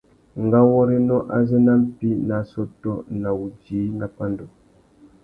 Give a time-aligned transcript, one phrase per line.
[0.45, 4.45] Ngáwôrénô azê na mpí nà assôtô na wudjï nà pandú.